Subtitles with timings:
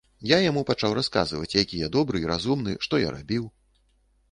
[0.29, 3.49] Я яму пачаў расказваць, які я добры і разумны, што я рабіў.